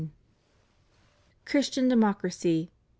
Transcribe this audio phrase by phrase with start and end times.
[1.45, 2.71] CHRISTIAN DEMOCRACY.